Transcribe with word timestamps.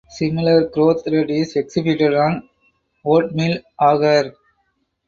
Similar 0.09 0.69
growth 0.69 1.05
rate 1.07 1.29
is 1.29 1.55
exhibited 1.55 2.15
on 2.15 2.49
oatmeal 3.05 3.59
agar. 3.79 4.33